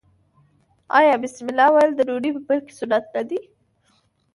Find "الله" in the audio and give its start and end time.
1.49-1.67